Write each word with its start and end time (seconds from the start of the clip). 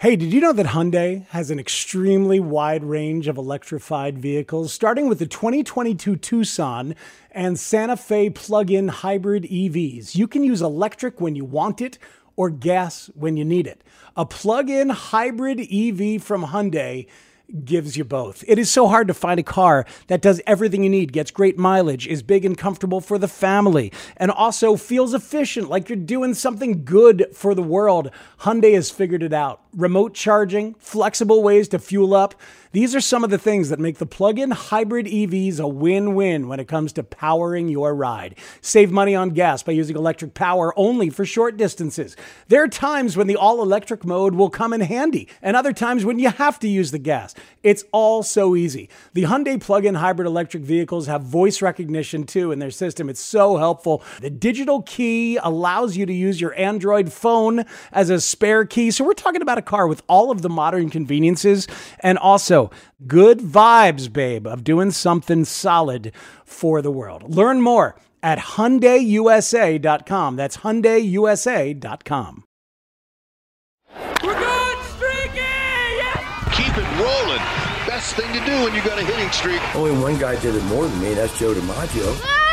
Hey, 0.00 0.14
did 0.14 0.32
you 0.32 0.40
know 0.40 0.52
that 0.52 0.66
Hyundai 0.66 1.26
has 1.30 1.50
an 1.50 1.58
extremely 1.58 2.38
wide 2.38 2.84
range 2.84 3.26
of 3.26 3.36
electrified 3.36 4.16
vehicles, 4.16 4.72
starting 4.72 5.08
with 5.08 5.18
the 5.18 5.26
2022 5.26 6.14
Tucson 6.14 6.94
and 7.32 7.58
Santa 7.58 7.96
Fe 7.96 8.30
plug 8.30 8.70
in 8.70 8.86
hybrid 8.86 9.42
EVs? 9.42 10.14
You 10.14 10.28
can 10.28 10.44
use 10.44 10.62
electric 10.62 11.20
when 11.20 11.34
you 11.34 11.44
want 11.44 11.80
it 11.80 11.98
or 12.36 12.48
gas 12.48 13.10
when 13.16 13.36
you 13.36 13.44
need 13.44 13.66
it. 13.66 13.82
A 14.16 14.24
plug 14.24 14.70
in 14.70 14.90
hybrid 14.90 15.58
EV 15.58 16.22
from 16.22 16.44
Hyundai 16.44 17.08
gives 17.64 17.96
you 17.96 18.04
both. 18.04 18.44
It 18.46 18.58
is 18.58 18.70
so 18.70 18.88
hard 18.88 19.08
to 19.08 19.14
find 19.14 19.40
a 19.40 19.42
car 19.42 19.86
that 20.08 20.22
does 20.22 20.40
everything 20.46 20.84
you 20.84 20.90
need, 20.90 21.12
gets 21.12 21.30
great 21.30 21.58
mileage, 21.58 22.06
is 22.06 22.22
big 22.22 22.44
and 22.44 22.56
comfortable 22.56 23.00
for 23.00 23.18
the 23.18 23.28
family, 23.28 23.92
and 24.16 24.30
also 24.30 24.76
feels 24.76 25.14
efficient, 25.14 25.68
like 25.68 25.88
you're 25.88 25.96
doing 25.96 26.34
something 26.34 26.84
good 26.84 27.26
for 27.32 27.54
the 27.54 27.62
world. 27.62 28.10
Hyundai 28.40 28.74
has 28.74 28.90
figured 28.90 29.22
it 29.22 29.32
out. 29.32 29.62
Remote 29.74 30.14
charging, 30.14 30.74
flexible 30.74 31.42
ways 31.42 31.68
to 31.68 31.78
fuel 31.78 32.14
up. 32.14 32.34
These 32.72 32.94
are 32.94 33.00
some 33.00 33.24
of 33.24 33.30
the 33.30 33.38
things 33.38 33.70
that 33.70 33.78
make 33.78 33.96
the 33.96 34.06
plug 34.06 34.38
in 34.38 34.50
hybrid 34.50 35.06
EVs 35.06 35.58
a 35.58 35.66
win 35.66 36.14
win 36.14 36.48
when 36.48 36.60
it 36.60 36.68
comes 36.68 36.92
to 36.94 37.02
powering 37.02 37.68
your 37.68 37.94
ride. 37.94 38.34
Save 38.60 38.90
money 38.90 39.14
on 39.14 39.30
gas 39.30 39.62
by 39.62 39.72
using 39.72 39.96
electric 39.96 40.34
power 40.34 40.78
only 40.78 41.08
for 41.08 41.24
short 41.24 41.56
distances. 41.56 42.14
There 42.48 42.62
are 42.62 42.68
times 42.68 43.16
when 43.16 43.26
the 43.26 43.36
all 43.36 43.62
electric 43.62 44.04
mode 44.04 44.34
will 44.34 44.50
come 44.50 44.74
in 44.74 44.82
handy, 44.82 45.28
and 45.40 45.56
other 45.56 45.72
times 45.72 46.04
when 46.04 46.18
you 46.18 46.28
have 46.28 46.58
to 46.60 46.68
use 46.68 46.90
the 46.90 46.98
gas. 46.98 47.34
It's 47.62 47.84
all 47.90 48.22
so 48.22 48.54
easy. 48.54 48.90
The 49.14 49.24
Hyundai 49.24 49.60
plug 49.60 49.86
in 49.86 49.94
hybrid 49.94 50.26
electric 50.26 50.62
vehicles 50.62 51.06
have 51.06 51.22
voice 51.22 51.62
recognition 51.62 52.24
too 52.24 52.52
in 52.52 52.58
their 52.58 52.70
system. 52.70 53.08
It's 53.08 53.20
so 53.20 53.56
helpful. 53.56 54.02
The 54.20 54.30
digital 54.30 54.82
key 54.82 55.38
allows 55.38 55.96
you 55.96 56.04
to 56.04 56.12
use 56.12 56.40
your 56.40 56.54
Android 56.58 57.12
phone 57.12 57.64
as 57.92 58.10
a 58.10 58.20
spare 58.20 58.64
key. 58.64 58.90
So 58.90 59.04
we're 59.04 59.14
talking 59.14 59.42
about 59.42 59.57
a 59.58 59.62
car 59.62 59.86
with 59.86 60.02
all 60.08 60.30
of 60.30 60.42
the 60.42 60.48
modern 60.48 60.88
conveniences 60.90 61.68
and 62.00 62.16
also 62.18 62.70
good 63.06 63.40
vibes, 63.40 64.12
babe, 64.12 64.46
of 64.46 64.64
doing 64.64 64.90
something 64.90 65.44
solid 65.44 66.12
for 66.44 66.80
the 66.80 66.90
world. 66.90 67.34
Learn 67.34 67.60
more 67.60 67.96
at 68.22 68.38
HyundaiUSA.com. 68.38 70.36
That's 70.36 70.58
HyundaiUSA.com. 70.58 72.44
We're 74.22 74.38
going 74.38 74.84
streaky! 74.84 75.38
Yeah! 75.38 76.52
Keep 76.52 76.78
it 76.78 77.00
rolling. 77.00 77.42
Best 77.86 78.14
thing 78.16 78.32
to 78.32 78.44
do 78.44 78.64
when 78.64 78.74
you 78.74 78.82
got 78.82 78.98
a 78.98 79.04
hitting 79.04 79.30
streak. 79.30 79.60
Only 79.74 79.92
one 80.00 80.18
guy 80.18 80.40
did 80.40 80.54
it 80.54 80.64
more 80.64 80.86
than 80.86 81.00
me, 81.00 81.14
that's 81.14 81.38
Joe 81.38 81.54
DiMaggio. 81.54 82.20
Ah! 82.22 82.47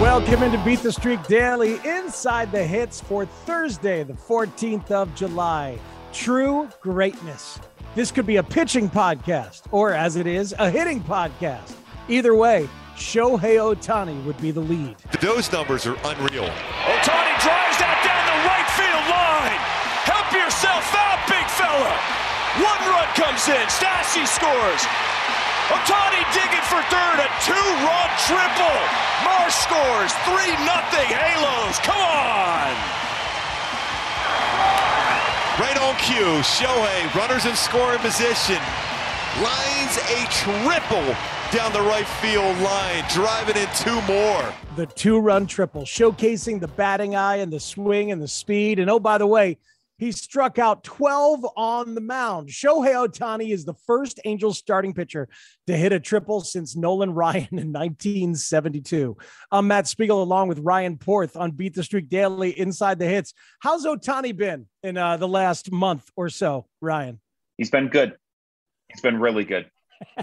Welcome 0.00 0.42
into 0.42 0.62
Beat 0.62 0.80
the 0.80 0.92
Streak 0.92 1.26
Daily 1.26 1.80
inside 1.82 2.52
the 2.52 2.62
hits 2.62 3.00
for 3.00 3.24
Thursday, 3.24 4.02
the 4.02 4.12
14th 4.12 4.90
of 4.90 5.14
July. 5.14 5.78
True 6.12 6.68
greatness. 6.82 7.58
This 7.94 8.10
could 8.12 8.26
be 8.26 8.36
a 8.36 8.42
pitching 8.42 8.90
podcast, 8.90 9.62
or 9.70 9.94
as 9.94 10.16
it 10.16 10.26
is, 10.26 10.54
a 10.58 10.68
hitting 10.68 11.02
podcast. 11.02 11.72
Either 12.10 12.34
way, 12.34 12.68
Shohei 12.94 13.56
Ohtani 13.56 14.22
would 14.26 14.36
be 14.38 14.50
the 14.50 14.60
lead. 14.60 14.96
Those 15.22 15.50
numbers 15.50 15.86
are 15.86 15.96
unreal. 16.04 16.44
Ohtani 16.44 17.32
drives 17.40 17.78
that 17.80 17.96
down 18.04 18.24
the 18.28 18.38
right 18.44 18.68
field 18.76 19.06
line. 19.08 19.60
Help 20.04 20.28
yourself 20.28 20.84
out, 20.92 21.24
big 21.24 21.48
fella. 21.56 21.96
One 22.60 22.82
run 22.92 23.08
comes 23.16 23.48
in. 23.48 23.64
Stassi 23.72 24.26
scores. 24.28 25.05
Ohtani 25.66 26.22
digging 26.30 26.66
for 26.70 26.78
third, 26.94 27.18
a 27.18 27.28
two-run 27.42 28.10
triple. 28.30 28.80
Marsh 29.26 29.54
scores, 29.54 30.12
3 30.22 30.54
nothing 30.62 31.10
Halos. 31.10 31.78
Come 31.80 31.98
on. 31.98 32.74
Right 35.58 35.76
on 35.80 35.96
cue, 35.96 36.38
Shohei, 36.42 37.12
runners 37.14 37.46
in 37.46 37.56
scoring 37.56 37.98
position, 37.98 38.60
lines 39.42 39.96
a 40.12 40.26
triple 40.30 41.16
down 41.50 41.72
the 41.72 41.80
right 41.80 42.06
field 42.06 42.58
line, 42.58 43.02
driving 43.10 43.56
in 43.56 43.68
two 43.74 44.00
more. 44.02 44.52
The 44.76 44.86
two 44.86 45.18
run 45.18 45.46
triple, 45.46 45.82
showcasing 45.82 46.60
the 46.60 46.68
batting 46.68 47.16
eye 47.16 47.36
and 47.36 47.52
the 47.52 47.58
swing 47.58 48.12
and 48.12 48.20
the 48.20 48.28
speed. 48.28 48.78
And 48.78 48.90
oh, 48.90 49.00
by 49.00 49.18
the 49.18 49.26
way, 49.26 49.58
he 49.98 50.12
struck 50.12 50.58
out 50.58 50.84
12 50.84 51.46
on 51.56 51.94
the 51.94 52.00
mound. 52.00 52.48
Shohei 52.48 52.94
Ohtani 52.94 53.50
is 53.50 53.64
the 53.64 53.74
first 53.86 54.20
Angels 54.24 54.58
starting 54.58 54.92
pitcher 54.92 55.28
to 55.66 55.76
hit 55.76 55.92
a 55.92 56.00
triple 56.00 56.40
since 56.40 56.76
Nolan 56.76 57.12
Ryan 57.14 57.48
in 57.52 57.72
1972. 57.72 59.16
I'm 59.50 59.68
Matt 59.68 59.88
Spiegel 59.88 60.22
along 60.22 60.48
with 60.48 60.58
Ryan 60.58 60.98
Porth 60.98 61.36
on 61.36 61.52
Beat 61.52 61.74
the 61.74 61.82
Streak 61.82 62.08
Daily 62.08 62.58
Inside 62.58 62.98
the 62.98 63.06
Hits. 63.06 63.32
How's 63.60 63.86
Ohtani 63.86 64.36
been 64.36 64.66
in 64.82 64.96
uh, 64.96 65.16
the 65.16 65.28
last 65.28 65.72
month 65.72 66.10
or 66.16 66.28
so, 66.28 66.66
Ryan? 66.80 67.20
He's 67.56 67.70
been 67.70 67.88
good. 67.88 68.16
He's 68.88 69.00
been 69.00 69.18
really 69.18 69.44
good. 69.44 69.70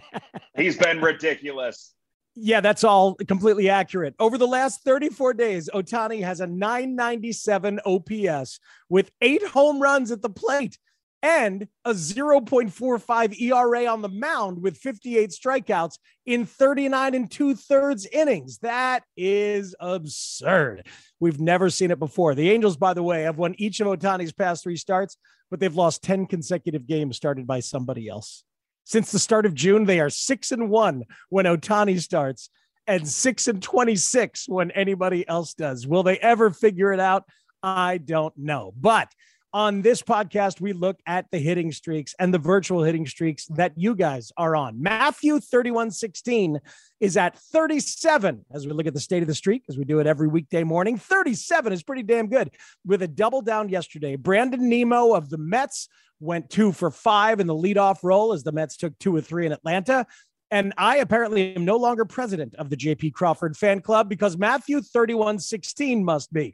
He's 0.56 0.78
been 0.78 1.02
ridiculous. 1.02 1.94
Yeah, 2.36 2.62
that's 2.62 2.84
all 2.84 3.16
completely 3.16 3.70
accurate. 3.70 4.16
Over 4.20 4.38
the 4.38 4.48
last 4.48 4.84
34 4.84 5.36
days, 5.36 5.70
Ohtani 5.74 6.24
has 6.24 6.40
a 6.40 6.48
997 6.48 7.80
OPS 7.86 8.60
with 8.90 9.12
eight 9.22 9.46
home 9.46 9.80
runs 9.80 10.12
at 10.12 10.22
the 10.22 10.30
plate 10.30 10.80
and 11.24 11.70
a 11.86 11.92
0.45 11.92 13.40
ERA 13.40 13.86
on 13.86 14.02
the 14.02 14.10
mound 14.10 14.62
with 14.62 14.78
58 14.78 15.30
strikeouts 15.30 15.98
in 16.26 16.46
39 16.46 17.16
and 17.16 17.32
two 17.32 17.56
thirds 17.56 18.06
innings. 18.08 18.58
That 18.58 19.04
is 19.16 19.74
absurd. 19.80 20.88
We've 21.22 21.40
never 21.40 21.70
seen 21.70 21.92
it 21.92 22.00
before. 22.00 22.36
The 22.36 22.52
Angels, 22.52 22.76
by 22.76 22.94
the 22.94 23.04
way, 23.04 23.24
have 23.24 23.38
won 23.38 23.56
each 23.58 23.80
of 23.80 23.88
Ohtani's 23.88 24.34
past 24.34 24.64
three 24.64 24.76
starts, 24.76 25.18
but 25.50 25.62
they've 25.62 25.74
lost 25.74 26.04
10 26.04 26.26
consecutive 26.26 26.88
games 26.88 27.16
started 27.16 27.48
by 27.48 27.62
somebody 27.62 28.10
else. 28.10 28.44
Since 28.86 29.12
the 29.12 29.20
start 29.20 29.46
of 29.46 29.54
June, 29.54 29.86
they 29.86 30.00
are 30.00 30.10
six 30.10 30.52
and 30.52 30.70
one 30.70 31.04
when 31.30 31.46
Ohtani 31.46 32.00
starts 32.00 32.50
and 32.88 33.08
six 33.08 33.48
and 33.48 33.62
26 33.62 34.48
when 34.50 34.72
anybody 34.72 35.28
else 35.28 35.54
does. 35.54 35.88
Will 35.88 36.04
they 36.04 36.18
ever 36.18 36.52
figure 36.52 36.92
it 36.92 37.00
out? 37.00 37.24
I 37.62 37.98
don't 37.98 38.38
know. 38.38 38.74
But 38.80 39.10
on 39.54 39.84
this 39.84 40.02
podcast, 40.02 40.60
we 40.60 40.74
look 40.74 41.00
at 41.06 41.30
the 41.32 41.38
hitting 41.38 41.72
streaks 41.72 42.16
and 42.20 42.34
the 42.34 42.40
virtual 42.40 42.84
hitting 42.84 43.06
streaks 43.06 43.46
that 43.52 43.74
you 43.76 43.96
guys 43.96 44.32
are 44.36 44.56
on. 44.56 44.82
Matthew 44.82 45.40
3116 45.40 46.60
is 47.00 47.18
at 47.18 47.38
37 47.38 48.46
as 48.52 48.66
we 48.66 48.74
look 48.74 48.88
at 48.88 48.96
the 48.96 49.00
state 49.00 49.22
of 49.22 49.28
the 49.28 49.36
streak, 49.36 49.64
as 49.70 49.78
we 49.78 49.86
do 49.86 50.00
it 50.00 50.08
every 50.08 50.28
weekday 50.28 50.64
morning. 50.64 50.98
37 50.98 51.72
is 51.72 51.84
pretty 51.84 52.02
damn 52.02 52.28
good 52.28 52.50
with 52.84 53.04
a 53.04 53.08
double 53.08 53.42
down 53.42 53.70
yesterday. 53.70 54.16
Brandon 54.16 54.68
Nimmo 54.68 55.14
of 55.14 55.30
the 55.30 55.38
Mets 55.38 55.88
went 56.20 56.50
two 56.50 56.72
for 56.72 56.90
five 56.90 57.40
in 57.40 57.46
the 57.46 57.56
leadoff 57.56 58.00
role 58.02 58.34
as 58.34 58.44
the 58.44 58.52
Mets 58.52 58.76
took 58.76 58.98
two 58.98 59.16
or 59.16 59.22
three 59.22 59.46
in 59.46 59.52
Atlanta. 59.52 60.08
And 60.50 60.74
I 60.78 60.98
apparently 60.98 61.56
am 61.56 61.66
no 61.66 61.78
longer 61.78 62.06
president 62.06 62.56
of 62.56 62.70
the 62.70 62.78
JP 62.78 63.14
Crawford 63.14 63.56
fan 63.56 63.82
club 63.82 64.10
because 64.10 64.38
Matthew 64.38 64.82
3116 64.82 66.04
must 66.04 66.32
be. 66.34 66.54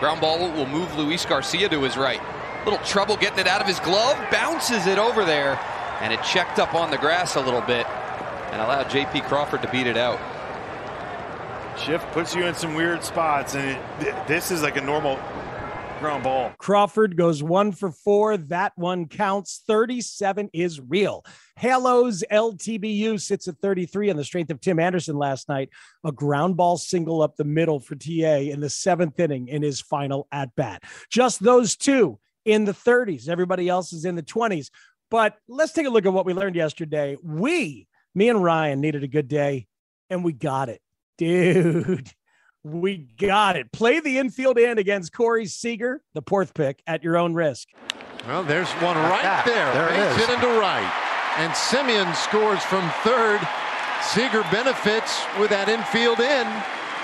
Ground 0.00 0.20
ball 0.20 0.38
will 0.38 0.66
move 0.66 0.96
Luis 0.96 1.24
Garcia 1.24 1.68
to 1.68 1.82
his 1.82 1.96
right. 1.96 2.20
Little 2.64 2.78
trouble 2.80 3.16
getting 3.16 3.40
it 3.40 3.46
out 3.46 3.60
of 3.60 3.66
his 3.66 3.80
glove, 3.80 4.16
bounces 4.30 4.86
it 4.86 4.98
over 4.98 5.24
there, 5.24 5.58
and 6.00 6.12
it 6.12 6.22
checked 6.22 6.58
up 6.58 6.74
on 6.74 6.90
the 6.90 6.98
grass 6.98 7.34
a 7.34 7.40
little 7.40 7.62
bit 7.62 7.86
and 8.52 8.62
allowed 8.62 8.86
JP 8.86 9.24
Crawford 9.24 9.62
to 9.62 9.70
beat 9.70 9.86
it 9.86 9.96
out. 9.96 10.18
Shift 11.78 12.10
puts 12.12 12.34
you 12.34 12.46
in 12.46 12.54
some 12.54 12.74
weird 12.74 13.04
spots, 13.04 13.54
and 13.54 13.78
it, 14.00 14.26
this 14.26 14.50
is 14.50 14.62
like 14.62 14.76
a 14.76 14.80
normal 14.80 15.18
ground 15.98 16.24
ball. 16.24 16.52
Crawford 16.58 17.16
goes 17.16 17.42
one 17.42 17.72
for 17.72 17.90
four. 17.90 18.36
That 18.36 18.72
one 18.76 19.06
counts. 19.06 19.62
37 19.66 20.50
is 20.52 20.80
real. 20.80 21.24
Halos 21.56 22.22
LTBU 22.30 23.20
sits 23.20 23.48
at 23.48 23.58
33 23.58 24.10
on 24.10 24.16
the 24.16 24.24
strength 24.24 24.50
of 24.50 24.60
Tim 24.60 24.78
Anderson 24.78 25.16
last 25.16 25.48
night. 25.48 25.70
A 26.04 26.12
ground 26.12 26.56
ball 26.56 26.76
single 26.76 27.22
up 27.22 27.36
the 27.36 27.44
middle 27.44 27.80
for 27.80 27.94
TA 27.96 28.38
in 28.38 28.60
the 28.60 28.70
seventh 28.70 29.18
inning 29.18 29.48
in 29.48 29.62
his 29.62 29.80
final 29.80 30.26
at 30.32 30.54
bat. 30.56 30.82
Just 31.10 31.42
those 31.42 31.76
two 31.76 32.18
in 32.44 32.64
the 32.64 32.72
30s. 32.72 33.28
Everybody 33.28 33.68
else 33.68 33.92
is 33.92 34.04
in 34.04 34.14
the 34.14 34.22
20s. 34.22 34.70
But 35.10 35.36
let's 35.48 35.72
take 35.72 35.86
a 35.86 35.90
look 35.90 36.06
at 36.06 36.12
what 36.12 36.26
we 36.26 36.34
learned 36.34 36.56
yesterday. 36.56 37.16
We, 37.22 37.88
me 38.14 38.28
and 38.28 38.42
Ryan, 38.42 38.80
needed 38.80 39.04
a 39.04 39.08
good 39.08 39.28
day, 39.28 39.66
and 40.10 40.22
we 40.22 40.32
got 40.32 40.68
it. 40.68 40.80
Dude, 41.16 42.10
We 42.64 42.98
got 43.18 43.56
it. 43.56 43.72
Play 43.72 44.00
the 44.00 44.18
infield 44.18 44.58
in 44.58 44.78
against 44.78 45.12
Corey 45.12 45.46
Seager, 45.46 46.02
the 46.14 46.22
fourth 46.22 46.54
pick, 46.54 46.82
at 46.86 47.02
your 47.02 47.16
own 47.16 47.34
risk. 47.34 47.68
Well, 48.26 48.42
there's 48.42 48.70
one 48.72 48.96
right 48.96 49.42
there. 49.46 49.72
There 49.72 49.88
it 49.88 49.96
Makes 49.96 50.22
is. 50.22 50.28
it 50.28 50.34
into 50.34 50.48
right. 50.60 51.04
And 51.38 51.52
Semien 51.52 52.14
scores 52.14 52.62
from 52.64 52.88
third. 53.02 53.40
Seager 54.02 54.42
benefits 54.50 55.22
with 55.38 55.50
that 55.50 55.68
infield 55.68 56.20
in. 56.20 56.46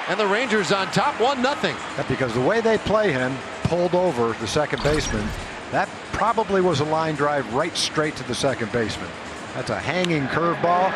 And 0.09 0.21
the 0.21 0.27
Rangers 0.27 0.71
on 0.73 0.89
top, 0.89 1.19
1 1.21 1.41
nothing. 1.41 1.75
That 1.97 2.07
because 2.09 2.35
the 2.35 2.41
way 2.41 2.61
they 2.61 2.77
play 2.79 3.11
him, 3.13 3.35
pulled 3.63 3.95
over 3.95 4.33
the 4.41 4.47
second 4.47 4.83
baseman, 4.83 5.27
that 5.71 5.89
probably 6.13 6.61
was 6.61 6.81
a 6.81 6.85
line 6.85 7.15
drive 7.15 7.55
right 7.55 7.75
straight 7.77 8.17
to 8.17 8.25
the 8.25 8.35
second 8.35 8.71
baseman. 8.71 9.09
That's 9.55 9.71
a 9.71 9.79
hanging 9.79 10.27
curveball, 10.27 10.91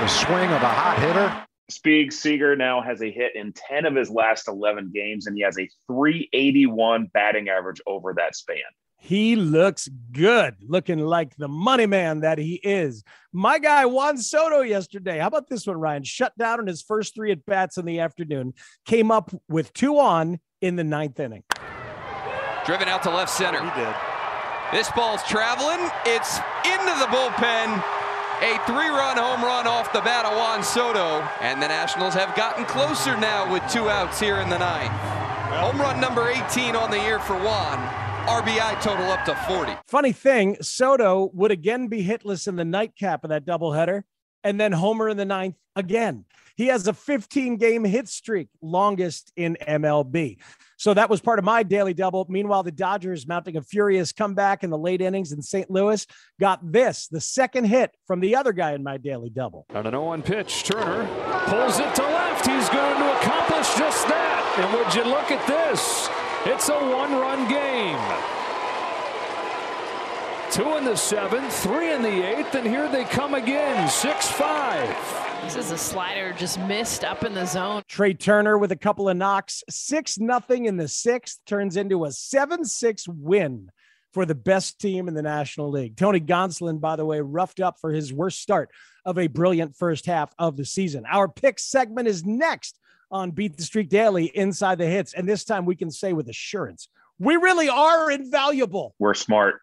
the 0.00 0.08
swing 0.08 0.50
of 0.50 0.62
a 0.62 0.68
hot 0.68 0.98
hitter. 0.98 1.45
Spieg 1.68 2.12
Seager 2.12 2.54
now 2.54 2.80
has 2.80 3.02
a 3.02 3.10
hit 3.10 3.34
in 3.34 3.52
10 3.52 3.86
of 3.86 3.96
his 3.96 4.08
last 4.08 4.46
11 4.46 4.92
games, 4.94 5.26
and 5.26 5.36
he 5.36 5.42
has 5.42 5.58
a 5.58 5.68
381 5.88 7.10
batting 7.12 7.48
average 7.48 7.80
over 7.86 8.14
that 8.14 8.36
span. 8.36 8.58
He 8.98 9.36
looks 9.36 9.88
good, 10.12 10.56
looking 10.66 11.00
like 11.00 11.36
the 11.36 11.48
money 11.48 11.86
man 11.86 12.20
that 12.20 12.38
he 12.38 12.54
is. 12.54 13.04
My 13.32 13.58
guy 13.58 13.84
Juan 13.86 14.16
Soto 14.16 14.62
yesterday. 14.62 15.18
How 15.18 15.26
about 15.26 15.48
this 15.48 15.66
one, 15.66 15.78
Ryan? 15.78 16.02
Shut 16.02 16.36
down 16.38 16.60
in 16.60 16.66
his 16.66 16.82
first 16.82 17.14
three 17.14 17.30
at 17.30 17.44
bats 17.44 17.76
in 17.76 17.84
the 17.84 18.00
afternoon, 18.00 18.54
came 18.84 19.10
up 19.10 19.32
with 19.48 19.72
two 19.72 19.98
on 19.98 20.40
in 20.60 20.76
the 20.76 20.84
ninth 20.84 21.20
inning. 21.20 21.42
Driven 22.64 22.88
out 22.88 23.02
to 23.02 23.10
left 23.10 23.30
center. 23.30 23.62
He 23.62 23.80
did. 23.80 23.94
This 24.72 24.90
ball's 24.92 25.22
traveling. 25.24 25.90
It's 26.04 26.38
into 26.64 26.98
the 26.98 27.06
bullpen. 27.06 27.95
A 28.42 28.58
three 28.66 28.88
run 28.88 29.16
home 29.16 29.42
run 29.42 29.66
off 29.66 29.94
the 29.94 30.02
bat 30.02 30.26
of 30.26 30.36
Juan 30.36 30.62
Soto. 30.62 31.26
And 31.40 31.62
the 31.62 31.68
Nationals 31.68 32.12
have 32.12 32.36
gotten 32.36 32.66
closer 32.66 33.16
now 33.16 33.50
with 33.50 33.62
two 33.72 33.88
outs 33.88 34.20
here 34.20 34.40
in 34.40 34.50
the 34.50 34.58
ninth. 34.58 34.92
Home 34.92 35.80
run 35.80 35.98
number 36.02 36.28
18 36.28 36.76
on 36.76 36.90
the 36.90 36.98
year 36.98 37.18
for 37.18 37.32
Juan. 37.32 37.78
RBI 38.26 38.82
total 38.82 39.06
up 39.06 39.24
to 39.24 39.34
40. 39.48 39.72
Funny 39.86 40.12
thing, 40.12 40.58
Soto 40.60 41.30
would 41.32 41.50
again 41.50 41.88
be 41.88 42.04
hitless 42.04 42.46
in 42.46 42.56
the 42.56 42.64
nightcap 42.64 43.24
of 43.24 43.30
that 43.30 43.46
doubleheader, 43.46 44.02
and 44.44 44.60
then 44.60 44.72
homer 44.72 45.08
in 45.08 45.16
the 45.16 45.24
ninth 45.24 45.56
again. 45.74 46.26
He 46.56 46.66
has 46.66 46.86
a 46.86 46.92
15 46.92 47.56
game 47.56 47.84
hit 47.84 48.06
streak, 48.06 48.48
longest 48.60 49.32
in 49.34 49.56
MLB. 49.66 50.36
So 50.76 50.92
that 50.94 51.08
was 51.08 51.20
part 51.20 51.38
of 51.38 51.44
my 51.44 51.62
daily 51.62 51.94
double. 51.94 52.26
Meanwhile, 52.28 52.62
the 52.62 52.72
Dodgers 52.72 53.26
mounting 53.26 53.56
a 53.56 53.62
furious 53.62 54.12
comeback 54.12 54.62
in 54.62 54.70
the 54.70 54.78
late 54.78 55.00
innings 55.00 55.32
in 55.32 55.40
St. 55.40 55.70
Louis 55.70 56.06
got 56.38 56.60
this, 56.70 57.08
the 57.08 57.20
second 57.20 57.64
hit 57.64 57.92
from 58.06 58.20
the 58.20 58.36
other 58.36 58.52
guy 58.52 58.72
in 58.72 58.82
my 58.82 58.98
daily 58.98 59.30
double. 59.30 59.66
On 59.70 59.86
an 59.86 59.92
0 59.92 60.04
1 60.04 60.22
pitch, 60.22 60.64
Turner 60.64 61.06
pulls 61.46 61.78
it 61.78 61.94
to 61.94 62.02
left. 62.02 62.46
He's 62.46 62.68
going 62.68 62.98
to 62.98 63.18
accomplish 63.18 63.74
just 63.76 64.06
that. 64.08 64.56
And 64.58 64.72
would 64.72 64.94
you 64.94 65.04
look 65.04 65.30
at 65.30 65.46
this? 65.46 66.08
It's 66.46 66.68
a 66.68 66.74
one 66.74 67.12
run 67.12 67.48
game. 67.48 68.45
Two 70.56 70.78
in 70.78 70.86
the 70.86 70.96
seventh, 70.96 71.52
three 71.52 71.92
in 71.92 72.00
the 72.00 72.26
eighth, 72.26 72.54
and 72.54 72.66
here 72.66 72.88
they 72.88 73.04
come 73.04 73.34
again. 73.34 73.86
6 73.90 74.30
5. 74.30 75.42
This 75.44 75.54
is 75.54 75.70
a 75.70 75.76
slider 75.76 76.32
just 76.32 76.58
missed 76.60 77.04
up 77.04 77.24
in 77.24 77.34
the 77.34 77.44
zone. 77.44 77.82
Trea 77.86 78.14
Turner 78.14 78.56
with 78.56 78.72
a 78.72 78.76
couple 78.76 79.06
of 79.06 79.18
knocks, 79.18 79.62
6 79.68 80.18
nothing 80.18 80.64
in 80.64 80.78
the 80.78 80.88
sixth 80.88 81.40
turns 81.44 81.76
into 81.76 82.06
a 82.06 82.10
7 82.10 82.64
6 82.64 83.06
win 83.06 83.70
for 84.14 84.24
the 84.24 84.34
best 84.34 84.80
team 84.80 85.08
in 85.08 85.14
the 85.14 85.20
National 85.20 85.70
League. 85.70 85.94
Tony 85.94 86.20
Gonsolin, 86.20 86.80
by 86.80 86.96
the 86.96 87.04
way, 87.04 87.20
roughed 87.20 87.60
up 87.60 87.78
for 87.78 87.92
his 87.92 88.10
worst 88.10 88.40
start 88.40 88.70
of 89.04 89.18
a 89.18 89.26
brilliant 89.26 89.76
first 89.76 90.06
half 90.06 90.32
of 90.38 90.56
the 90.56 90.64
season. 90.64 91.04
Our 91.04 91.28
pick 91.28 91.58
segment 91.58 92.08
is 92.08 92.24
next 92.24 92.78
on 93.10 93.30
Beat 93.30 93.58
the 93.58 93.62
Streak 93.62 93.90
Daily 93.90 94.34
inside 94.34 94.78
the 94.78 94.86
hits. 94.86 95.12
And 95.12 95.28
this 95.28 95.44
time 95.44 95.66
we 95.66 95.76
can 95.76 95.90
say 95.90 96.14
with 96.14 96.30
assurance, 96.30 96.88
we 97.18 97.36
really 97.36 97.68
are 97.68 98.10
invaluable. 98.10 98.94
We're 98.98 99.12
smart. 99.12 99.60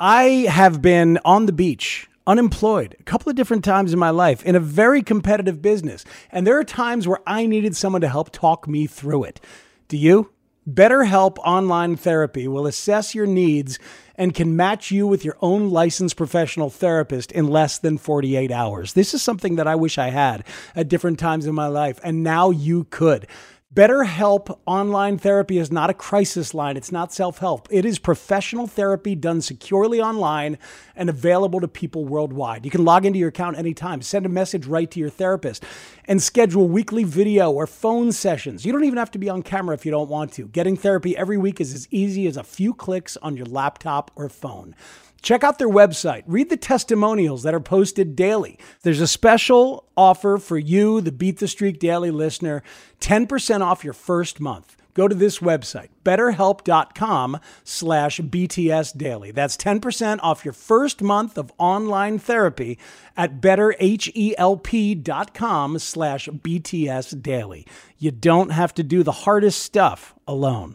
I 0.00 0.46
have 0.48 0.80
been 0.80 1.18
on 1.24 1.46
the 1.46 1.52
beach, 1.52 2.08
unemployed, 2.24 2.94
a 3.00 3.02
couple 3.02 3.30
of 3.30 3.36
different 3.36 3.64
times 3.64 3.92
in 3.92 3.98
my 3.98 4.10
life 4.10 4.44
in 4.44 4.54
a 4.54 4.60
very 4.60 5.02
competitive 5.02 5.60
business. 5.60 6.04
And 6.30 6.46
there 6.46 6.56
are 6.56 6.62
times 6.62 7.08
where 7.08 7.18
I 7.26 7.46
needed 7.46 7.74
someone 7.74 8.02
to 8.02 8.08
help 8.08 8.30
talk 8.30 8.68
me 8.68 8.86
through 8.86 9.24
it. 9.24 9.40
Do 9.88 9.96
you? 9.96 10.30
BetterHelp 10.70 11.38
Online 11.38 11.96
Therapy 11.96 12.46
will 12.46 12.66
assess 12.66 13.12
your 13.12 13.26
needs 13.26 13.80
and 14.14 14.34
can 14.34 14.54
match 14.54 14.92
you 14.92 15.04
with 15.06 15.24
your 15.24 15.36
own 15.40 15.70
licensed 15.70 16.16
professional 16.16 16.70
therapist 16.70 17.32
in 17.32 17.48
less 17.48 17.78
than 17.78 17.98
48 17.98 18.52
hours. 18.52 18.92
This 18.92 19.14
is 19.14 19.22
something 19.22 19.56
that 19.56 19.66
I 19.66 19.74
wish 19.74 19.98
I 19.98 20.10
had 20.10 20.44
at 20.76 20.88
different 20.88 21.18
times 21.18 21.46
in 21.46 21.54
my 21.56 21.66
life, 21.66 21.98
and 22.04 22.22
now 22.22 22.50
you 22.50 22.84
could. 22.84 23.26
BetterHelp 23.74 24.58
Online 24.64 25.18
Therapy 25.18 25.58
is 25.58 25.70
not 25.70 25.90
a 25.90 25.94
crisis 25.94 26.54
line. 26.54 26.78
It's 26.78 26.90
not 26.90 27.12
self 27.12 27.36
help. 27.36 27.68
It 27.70 27.84
is 27.84 27.98
professional 27.98 28.66
therapy 28.66 29.14
done 29.14 29.42
securely 29.42 30.00
online 30.00 30.56
and 30.96 31.10
available 31.10 31.60
to 31.60 31.68
people 31.68 32.06
worldwide. 32.06 32.64
You 32.64 32.70
can 32.70 32.86
log 32.86 33.04
into 33.04 33.18
your 33.18 33.28
account 33.28 33.58
anytime, 33.58 34.00
send 34.00 34.24
a 34.24 34.30
message 34.30 34.64
right 34.64 34.90
to 34.90 34.98
your 34.98 35.10
therapist, 35.10 35.64
and 36.06 36.22
schedule 36.22 36.66
weekly 36.66 37.04
video 37.04 37.50
or 37.50 37.66
phone 37.66 38.10
sessions. 38.10 38.64
You 38.64 38.72
don't 38.72 38.84
even 38.84 38.98
have 38.98 39.10
to 39.10 39.18
be 39.18 39.28
on 39.28 39.42
camera 39.42 39.74
if 39.74 39.84
you 39.84 39.92
don't 39.92 40.08
want 40.08 40.32
to. 40.32 40.48
Getting 40.48 40.74
therapy 40.78 41.14
every 41.14 41.36
week 41.36 41.60
is 41.60 41.74
as 41.74 41.86
easy 41.90 42.26
as 42.26 42.38
a 42.38 42.44
few 42.44 42.72
clicks 42.72 43.18
on 43.18 43.36
your 43.36 43.46
laptop 43.46 44.10
or 44.16 44.30
phone. 44.30 44.74
Check 45.22 45.44
out 45.44 45.58
their 45.58 45.68
website. 45.68 46.22
Read 46.26 46.48
the 46.48 46.56
testimonials 46.56 47.42
that 47.42 47.54
are 47.54 47.60
posted 47.60 48.16
daily. 48.16 48.58
There's 48.82 49.00
a 49.00 49.06
special 49.06 49.88
offer 49.96 50.38
for 50.38 50.58
you, 50.58 51.00
the 51.00 51.12
Beat 51.12 51.38
the 51.38 51.48
Streak 51.48 51.78
Daily 51.78 52.10
listener 52.10 52.62
10% 53.00 53.60
off 53.60 53.84
your 53.84 53.94
first 53.94 54.40
month. 54.40 54.76
Go 54.98 55.06
to 55.06 55.14
this 55.14 55.38
website, 55.38 55.90
betterhelp.com 56.04 57.38
slash 57.62 58.18
BTS 58.18 58.98
daily. 58.98 59.30
That's 59.30 59.56
10% 59.56 60.18
off 60.24 60.44
your 60.44 60.54
first 60.54 61.02
month 61.02 61.38
of 61.38 61.52
online 61.56 62.18
therapy 62.18 62.80
at 63.16 63.40
betterhelp.com 63.40 65.78
slash 65.78 66.28
BTS 66.28 67.22
daily. 67.22 67.64
You 67.96 68.10
don't 68.10 68.50
have 68.50 68.74
to 68.74 68.82
do 68.82 69.04
the 69.04 69.12
hardest 69.12 69.62
stuff 69.62 70.16
alone. 70.26 70.74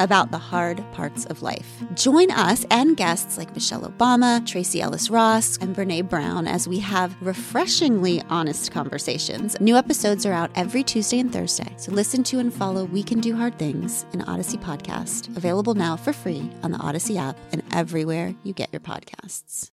about 0.00 0.32
the 0.32 0.38
hard 0.38 0.82
parts 0.92 1.26
of 1.26 1.42
life. 1.42 1.82
Join 1.94 2.30
us 2.32 2.66
and 2.70 2.96
guests 2.96 3.38
like 3.38 3.54
Michelle 3.54 3.82
Obama, 3.82 4.44
Tracee 4.44 4.80
Ellis 4.80 5.10
Ross, 5.10 5.56
and 5.58 5.76
Brene 5.76 6.08
Brown 6.08 6.48
as 6.48 6.66
we 6.66 6.80
have 6.80 7.14
refreshingly 7.22 8.22
honest 8.28 8.72
conversations. 8.72 9.60
New 9.60 9.76
episodes 9.76 10.26
are 10.26 10.32
out 10.32 10.50
every 10.56 10.82
Tuesday 10.82 11.20
and 11.20 11.32
Thursday, 11.32 11.72
so 11.76 11.92
listen 11.92 12.24
to 12.24 12.40
and 12.40 12.52
follow 12.52 12.84
We 12.84 13.02
Can 13.02 13.20
Do 13.20 13.36
Hard 13.36 13.58
Things, 13.58 14.06
an 14.12 14.22
Audacy 14.22 14.58
podcast, 14.60 15.36
available 15.36 15.74
now 15.74 15.96
for 15.96 16.12
free 16.12 16.50
on 16.62 16.72
the 16.72 16.78
Audacy 16.78 17.16
app 17.16 17.38
and 17.52 17.62
everywhere 17.72 18.34
you 18.42 18.52
get 18.52 18.72
your 18.72 18.80
podcasts. 18.80 19.70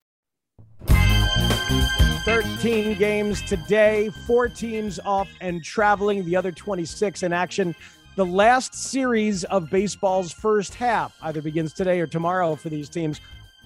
13 2.26 2.98
games 2.98 3.40
today, 3.44 4.10
four 4.26 4.50
teams 4.50 5.00
off 5.06 5.30
and 5.42 5.64
traveling, 5.64 6.26
the 6.26 6.36
other 6.36 6.52
26 6.52 7.22
in 7.22 7.32
action. 7.32 7.76
The 8.16 8.26
last 8.26 8.74
series 8.74 9.44
of 9.44 9.70
baseball's 9.70 10.32
first 10.32 10.74
half 10.74 11.18
either 11.22 11.42
begins 11.42 11.74
today 11.74 12.00
or 12.00 12.08
tomorrow 12.08 12.56
for 12.56 12.70
these 12.70 12.88
teams 12.88 13.20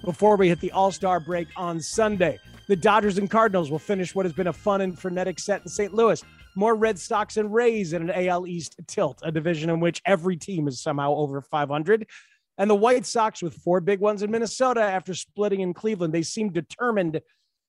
before 0.03 0.37
we 0.37 0.47
hit 0.47 0.59
the 0.59 0.71
All 0.71 0.91
Star 0.91 1.19
break 1.19 1.49
on 1.55 1.79
Sunday. 1.79 2.39
The 2.65 2.75
Dodgers 2.75 3.19
and 3.19 3.29
Cardinals 3.29 3.69
will 3.69 3.77
finish 3.77 4.15
what 4.15 4.25
has 4.25 4.33
been 4.33 4.47
a 4.47 4.53
fun 4.53 4.81
and 4.81 4.97
frenetic 4.97 5.37
set 5.37 5.61
in 5.61 5.67
St. 5.67 5.93
Louis. 5.93 6.23
More 6.55 6.73
Red 6.73 6.97
Sox 6.97 7.37
and 7.37 7.53
Rays 7.53 7.93
in 7.93 8.09
an 8.09 8.27
AL 8.27 8.47
East 8.47 8.75
tilt, 8.87 9.19
a 9.21 9.31
division 9.31 9.69
in 9.69 9.79
which 9.79 10.01
every 10.03 10.35
team 10.35 10.67
is 10.67 10.81
somehow 10.81 11.13
over 11.13 11.41
500. 11.41 12.07
And 12.57 12.67
the 12.67 12.75
White 12.75 13.05
Sox 13.05 13.43
with 13.43 13.53
four 13.53 13.81
big 13.81 13.99
ones 13.99 14.23
in 14.23 14.31
Minnesota 14.31 14.81
after 14.81 15.13
splitting 15.13 15.59
in 15.59 15.75
Cleveland. 15.75 16.11
They 16.11 16.23
seem 16.23 16.51
determined 16.51 17.21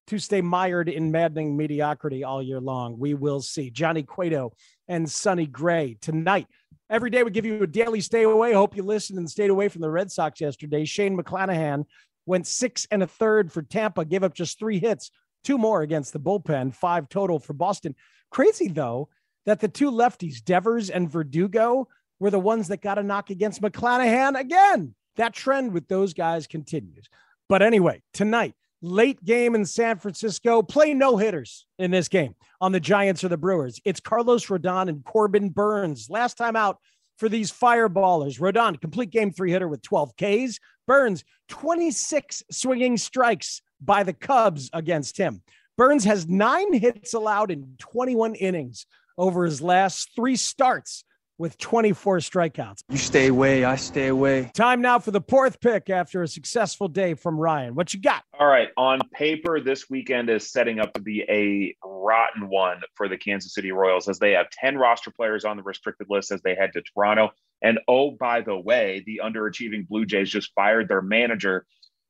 to 0.06 0.18
stay 0.18 0.40
mired 0.40 0.88
in 0.88 1.12
maddening 1.12 1.58
mediocrity 1.58 2.24
all 2.24 2.42
year 2.42 2.58
long. 2.58 2.98
We 2.98 3.12
will 3.12 3.42
see. 3.42 3.68
Johnny 3.70 4.02
Cueto 4.02 4.54
and 4.88 5.08
Sonny 5.08 5.46
Gray 5.46 5.98
tonight. 6.00 6.46
Every 6.90 7.08
day 7.08 7.22
we 7.22 7.30
give 7.30 7.46
you 7.46 7.62
a 7.62 7.68
daily 7.68 8.00
stay 8.00 8.24
away. 8.24 8.52
Hope 8.52 8.74
you 8.74 8.82
listened 8.82 9.16
and 9.16 9.30
stayed 9.30 9.50
away 9.50 9.68
from 9.68 9.80
the 9.80 9.90
Red 9.90 10.10
Sox 10.10 10.40
yesterday. 10.40 10.84
Shane 10.84 11.16
McClanahan 11.16 11.84
went 12.26 12.48
six 12.48 12.84
and 12.90 13.00
a 13.00 13.06
third 13.06 13.52
for 13.52 13.62
Tampa, 13.62 14.04
gave 14.04 14.24
up 14.24 14.34
just 14.34 14.58
three 14.58 14.80
hits, 14.80 15.12
two 15.44 15.56
more 15.56 15.82
against 15.82 16.12
the 16.12 16.18
bullpen, 16.18 16.74
five 16.74 17.08
total 17.08 17.38
for 17.38 17.52
Boston. 17.52 17.94
Crazy 18.32 18.66
though 18.66 19.08
that 19.46 19.60
the 19.60 19.68
two 19.68 19.92
lefties, 19.92 20.44
Devers 20.44 20.90
and 20.90 21.08
Verdugo, 21.08 21.86
were 22.18 22.30
the 22.30 22.40
ones 22.40 22.66
that 22.68 22.82
got 22.82 22.98
a 22.98 23.04
knock 23.04 23.30
against 23.30 23.62
McClanahan 23.62 24.38
again. 24.38 24.96
That 25.14 25.32
trend 25.32 25.72
with 25.72 25.86
those 25.86 26.12
guys 26.12 26.48
continues. 26.48 27.08
But 27.48 27.62
anyway, 27.62 28.02
tonight, 28.12 28.56
late 28.82 29.22
game 29.24 29.54
in 29.54 29.64
San 29.64 29.98
Francisco. 29.98 30.62
Play 30.62 30.94
no 30.94 31.16
hitters 31.16 31.66
in 31.78 31.90
this 31.90 32.08
game 32.08 32.34
on 32.60 32.72
the 32.72 32.80
Giants 32.80 33.24
or 33.24 33.28
the 33.28 33.36
Brewers. 33.36 33.80
It's 33.84 34.00
Carlos 34.00 34.46
Rodon 34.46 34.88
and 34.88 35.04
Corbin 35.04 35.50
Burnes. 35.50 36.08
Last 36.10 36.36
time 36.36 36.56
out 36.56 36.78
for 37.18 37.28
these 37.28 37.52
fireballers. 37.52 38.40
Rodon, 38.40 38.80
complete 38.80 39.10
game 39.10 39.30
three 39.30 39.52
hitter 39.52 39.68
with 39.68 39.82
12 39.82 40.12
Ks. 40.16 40.58
Burnes, 40.86 41.24
26 41.48 42.42
swinging 42.50 42.96
strikes 42.96 43.62
by 43.80 44.02
the 44.02 44.12
Cubs 44.12 44.70
against 44.72 45.16
him. 45.16 45.42
Burnes 45.76 46.04
has 46.04 46.26
nine 46.26 46.72
hits 46.72 47.14
allowed 47.14 47.50
in 47.50 47.74
21 47.78 48.34
innings 48.34 48.86
over 49.16 49.44
his 49.44 49.60
last 49.62 50.10
three 50.16 50.36
starts 50.36 51.04
with 51.40 51.56
24 51.56 52.18
strikeouts. 52.18 52.84
You 52.90 52.98
stay 52.98 53.28
away, 53.28 53.64
I 53.64 53.76
stay 53.76 54.08
away. 54.08 54.50
Time 54.52 54.82
now 54.82 54.98
for 54.98 55.10
the 55.10 55.22
fourth 55.22 55.58
pick 55.58 55.88
after 55.88 56.22
a 56.22 56.28
successful 56.28 56.86
day 56.86 57.14
from 57.14 57.38
Ryan. 57.38 57.74
What 57.74 57.94
you 57.94 58.00
got? 58.00 58.24
All 58.38 58.46
right. 58.46 58.68
On 58.76 59.00
paper, 59.14 59.58
this 59.58 59.88
weekend 59.88 60.28
is 60.28 60.52
setting 60.52 60.78
up 60.78 60.92
to 60.92 61.00
be 61.00 61.22
a 61.22 61.74
rotten 61.82 62.50
one 62.50 62.82
for 62.94 63.08
the 63.08 63.16
Kansas 63.16 63.54
City 63.54 63.72
Royals 63.72 64.06
as 64.06 64.18
they 64.18 64.32
have 64.32 64.50
10 64.50 64.76
roster 64.76 65.10
players 65.10 65.46
on 65.46 65.56
the 65.56 65.62
restricted 65.62 66.08
list 66.10 66.30
as 66.30 66.42
they 66.42 66.54
head 66.54 66.74
to 66.74 66.82
Toronto. 66.82 67.30
And 67.62 67.80
oh, 67.88 68.10
by 68.10 68.42
the 68.42 68.58
way, 68.58 69.02
the 69.06 69.22
underachieving 69.24 69.88
Blue 69.88 70.04
Jays 70.04 70.30
just 70.30 70.52
fired 70.54 70.88
their 70.88 71.02
manager 71.02 71.64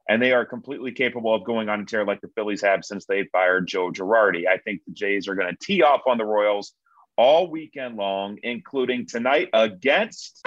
and 0.08 0.20
they 0.20 0.32
are 0.32 0.44
completely 0.44 0.90
capable 0.90 1.32
of 1.32 1.44
going 1.44 1.68
on 1.68 1.80
a 1.80 1.84
tear 1.84 2.04
like 2.04 2.20
the 2.20 2.30
Phillies 2.34 2.62
have 2.62 2.84
since 2.84 3.06
they 3.06 3.28
fired 3.30 3.68
Joe 3.68 3.92
Girardi. 3.92 4.48
I 4.48 4.58
think 4.58 4.80
the 4.84 4.92
Jays 4.92 5.28
are 5.28 5.36
going 5.36 5.54
to 5.54 5.64
tee 5.64 5.84
off 5.84 6.00
on 6.08 6.18
the 6.18 6.24
Royals 6.24 6.72
all 7.20 7.50
weekend 7.50 7.98
long, 7.98 8.38
including 8.42 9.04
tonight 9.04 9.50
against 9.52 10.40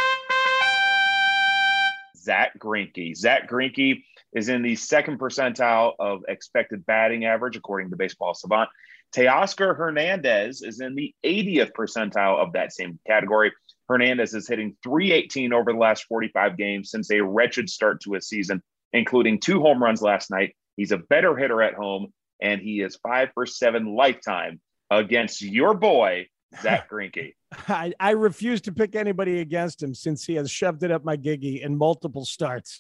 Zack 2.18 2.58
Greinke. 2.58 3.16
Zack 3.16 3.48
Greinke 3.48 4.04
is 4.34 4.50
in 4.50 4.64
the 4.64 4.76
second 4.76 5.20
percentile 5.20 5.94
of 6.00 6.24
expected 6.28 6.84
batting 6.84 7.26
average, 7.26 7.56
according 7.56 7.92
to 7.92 7.96
Baseball 7.96 8.34
Savant. 8.34 8.72
Teoscar 9.16 9.78
Hernandez 9.78 10.64
is 10.64 10.82
in 10.82 10.96
the 10.96 11.14
80th 11.24 11.74
percentile 11.74 12.40
of 12.40 12.54
that 12.54 12.74
same 12.74 12.98
category. 13.06 13.52
Hernandez 13.88 14.34
is 14.34 14.48
hitting 14.48 14.76
318 14.82 15.54
over 15.54 15.74
the 15.74 15.78
last 15.78 16.06
45 16.06 16.58
games 16.58 16.90
since 16.90 17.12
a 17.12 17.22
wretched 17.22 17.70
start 17.70 18.02
to 18.02 18.14
his 18.14 18.28
season, 18.28 18.64
including 18.94 19.40
two 19.40 19.62
home 19.62 19.84
runs 19.84 20.02
last 20.02 20.32
night. 20.32 20.56
He's 20.76 20.92
a 20.92 20.98
better 20.98 21.38
hitter 21.38 21.62
at 21.62 21.76
home, 21.76 22.12
and 22.42 22.60
he 22.60 22.82
is 22.82 22.96
five 22.96 23.30
for 23.36 23.46
seven 23.46 23.94
lifetime 23.94 24.60
against 24.90 25.44
your 25.44 25.76
boy, 25.76 26.26
Zack 26.62 26.90
Greinke. 26.90 27.34
I, 27.68 27.94
I 28.00 28.12
refuse 28.12 28.62
to 28.62 28.72
pick 28.72 28.96
anybody 28.96 29.40
against 29.40 29.82
him 29.82 29.94
since 29.94 30.26
he 30.26 30.36
has 30.36 30.50
shoved 30.50 30.84
it 30.84 30.92
up 30.92 31.04
my 31.04 31.18
giggy 31.18 31.62
in 31.62 31.78
multiple 31.78 32.26
starts 32.26 32.80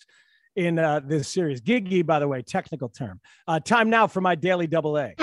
in 0.56 0.78
uh, 0.80 1.02
this 1.04 1.28
series. 1.28 1.62
Giggy, 1.62 2.06
by 2.06 2.20
the 2.20 2.28
way, 2.28 2.42
technical 2.42 2.90
term. 2.90 3.20
Uh, 3.48 3.60
time 3.60 3.90
now 3.90 4.08
for 4.08 4.22
my 4.22 4.36
daily 4.36 4.68
double 4.68 4.98
A. 4.98 5.16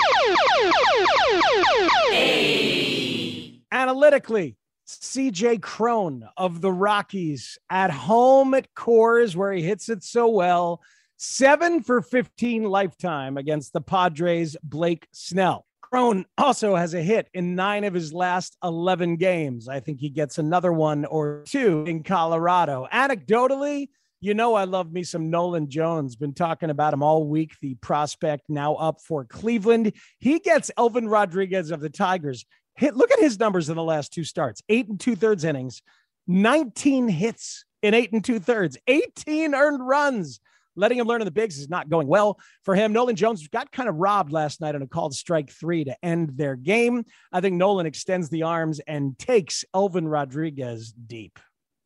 Analytically, 3.71 4.57
CJ 4.87 5.61
Cron 5.61 6.27
of 6.35 6.61
the 6.61 6.71
Rockies 6.71 7.57
at 7.69 7.91
home 7.91 8.53
at 8.53 8.73
Coors, 8.75 9.35
where 9.35 9.53
he 9.53 9.61
hits 9.61 9.89
it 9.89 10.03
so 10.03 10.27
well. 10.27 10.81
Seven 11.17 11.83
for 11.83 12.01
15 12.01 12.63
lifetime 12.63 13.37
against 13.37 13.73
the 13.73 13.81
Padres' 13.81 14.57
Blake 14.63 15.07
Snell. 15.11 15.65
Cron 15.91 16.25
also 16.37 16.75
has 16.75 16.93
a 16.93 17.01
hit 17.01 17.27
in 17.33 17.53
nine 17.53 17.83
of 17.83 17.93
his 17.93 18.13
last 18.13 18.55
11 18.63 19.17
games. 19.17 19.67
I 19.67 19.81
think 19.81 19.99
he 19.99 20.09
gets 20.09 20.37
another 20.37 20.71
one 20.71 21.03
or 21.03 21.43
two 21.45 21.83
in 21.85 22.03
Colorado. 22.03 22.87
Anecdotally, 22.93 23.89
you 24.21 24.33
know, 24.33 24.53
I 24.53 24.63
love 24.63 24.93
me 24.93 25.03
some 25.03 25.29
Nolan 25.29 25.69
Jones. 25.69 26.15
Been 26.15 26.33
talking 26.33 26.69
about 26.69 26.93
him 26.93 27.03
all 27.03 27.27
week. 27.27 27.55
The 27.61 27.75
prospect 27.75 28.43
now 28.47 28.75
up 28.75 29.01
for 29.01 29.25
Cleveland. 29.25 29.91
He 30.19 30.39
gets 30.39 30.71
Elvin 30.77 31.09
Rodriguez 31.09 31.71
of 31.71 31.81
the 31.81 31.89
Tigers. 31.89 32.45
Hit, 32.75 32.95
look 32.95 33.11
at 33.11 33.19
his 33.19 33.37
numbers 33.37 33.67
in 33.67 33.75
the 33.75 33.83
last 33.83 34.13
two 34.13 34.23
starts 34.23 34.61
eight 34.69 34.87
and 34.87 34.97
two 34.97 35.17
thirds 35.17 35.43
innings, 35.43 35.81
19 36.25 37.09
hits 37.09 37.65
in 37.81 37.93
eight 37.93 38.13
and 38.13 38.23
two 38.23 38.39
thirds, 38.39 38.77
18 38.87 39.53
earned 39.53 39.85
runs 39.85 40.39
letting 40.75 40.97
him 40.97 41.07
learn 41.07 41.21
in 41.21 41.25
the 41.25 41.31
bigs 41.31 41.57
is 41.57 41.69
not 41.69 41.89
going 41.89 42.07
well 42.07 42.39
for 42.63 42.75
him. 42.75 42.93
Nolan 42.93 43.15
Jones 43.15 43.47
got 43.47 43.71
kind 43.71 43.89
of 43.89 43.95
robbed 43.95 44.31
last 44.31 44.61
night 44.61 44.75
on 44.75 44.81
a 44.81 44.87
called 44.87 45.13
strike 45.13 45.49
three 45.49 45.83
to 45.83 45.95
end 46.03 46.31
their 46.35 46.55
game. 46.55 47.05
I 47.31 47.41
think 47.41 47.55
Nolan 47.55 47.85
extends 47.85 48.29
the 48.29 48.43
arms 48.43 48.79
and 48.87 49.17
takes 49.17 49.65
Elvin 49.73 50.07
Rodriguez 50.07 50.93
deep. 50.93 51.39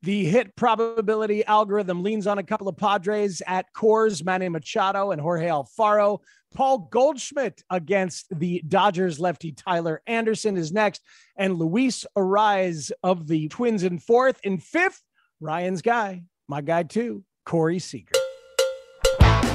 The 0.04 0.26
hit 0.26 0.56
probability 0.56 1.44
algorithm 1.46 2.04
leans 2.04 2.28
on 2.28 2.38
a 2.38 2.44
couple 2.44 2.68
of 2.68 2.78
Padres 2.78 3.42
at 3.48 3.74
Coors, 3.74 4.24
Manny 4.24 4.50
Machado 4.50 5.10
and 5.10 5.20
Jorge 5.20 5.48
Alfaro. 5.48 6.20
Paul 6.54 6.88
Goldschmidt 6.92 7.64
against 7.70 8.28
the 8.38 8.62
Dodgers 8.68 9.20
lefty 9.20 9.52
Tyler 9.52 10.02
Anderson 10.06 10.58
is 10.58 10.72
next, 10.72 11.02
and 11.36 11.58
Luis 11.58 12.06
Arraez 12.16 12.92
of 13.04 13.28
the 13.28 13.48
Twins 13.48 13.84
in 13.84 13.98
fourth. 13.98 14.40
In 14.44 14.60
fifth, 14.60 15.02
Ryan's 15.42 15.82
guy, 15.82 16.24
my 16.48 16.62
guy 16.62 16.84
too, 16.84 17.24
Corey 17.46 17.80
Seager. 17.80 18.25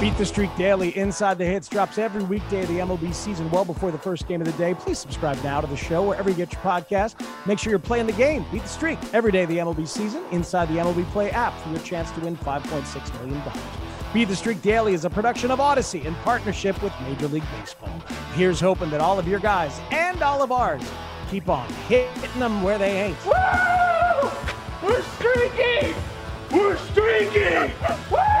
Beat 0.01 0.17
the 0.17 0.25
Streak 0.25 0.49
Daily 0.55 0.97
Inside 0.97 1.37
the 1.37 1.45
Hits 1.45 1.67
drops 1.69 1.99
every 1.99 2.23
weekday 2.23 2.63
of 2.63 2.69
the 2.69 2.79
MLB 2.79 3.13
season 3.13 3.47
well 3.51 3.63
before 3.63 3.91
the 3.91 3.99
first 3.99 4.27
game 4.27 4.41
of 4.41 4.47
the 4.47 4.53
day. 4.53 4.73
Please 4.73 4.97
subscribe 4.97 5.37
now 5.43 5.61
to 5.61 5.67
the 5.67 5.77
show 5.77 6.01
wherever 6.01 6.27
you 6.27 6.35
get 6.35 6.51
your 6.51 6.61
podcast. 6.63 7.23
Make 7.45 7.59
sure 7.59 7.69
you're 7.69 7.77
playing 7.77 8.07
the 8.07 8.13
game. 8.13 8.43
Beat 8.51 8.63
the 8.63 8.67
Streak 8.67 8.97
every 9.13 9.31
day 9.31 9.43
of 9.43 9.49
the 9.49 9.59
MLB 9.59 9.87
season 9.87 10.23
inside 10.31 10.69
the 10.69 10.77
MLB 10.77 11.05
Play 11.11 11.29
app 11.29 11.55
for 11.61 11.69
your 11.69 11.81
chance 11.81 12.09
to 12.13 12.19
win 12.21 12.35
$5.6 12.35 13.23
million. 13.23 13.43
Beat 14.11 14.27
the 14.27 14.35
Streak 14.35 14.63
Daily 14.63 14.95
is 14.95 15.05
a 15.05 15.09
production 15.11 15.51
of 15.51 15.59
Audacy 15.59 16.03
in 16.03 16.15
partnership 16.15 16.81
with 16.81 16.93
Major 17.01 17.27
League 17.27 17.45
Baseball. 17.59 17.93
Here's 18.33 18.59
hoping 18.59 18.89
that 18.89 19.01
all 19.01 19.19
of 19.19 19.27
your 19.27 19.39
guys 19.39 19.79
and 19.91 20.23
all 20.23 20.41
of 20.41 20.51
ours 20.51 20.81
keep 21.29 21.47
on 21.47 21.71
hitting 21.87 22.39
them 22.39 22.63
where 22.63 22.79
they 22.79 23.03
ain't. 23.03 23.23
Woo! 23.23 24.31
We're 24.81 25.03
streaking! 25.03 25.93
We're 26.51 26.77
streaking! 26.77 27.71
Woo! 28.11 28.40